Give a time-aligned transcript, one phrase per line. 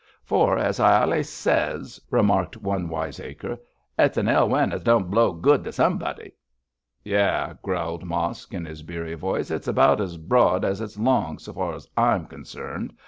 [0.23, 3.59] 'For, as I allays ses,' remarked one wiseacre,
[3.99, 6.33] 'it's an ill wind as don't blow good to somebody.'
[7.03, 11.53] 'Yah!' growled Mosk, in his beery voice, 'it's about as broad as it's long so
[11.53, 12.93] far as I'm concerned.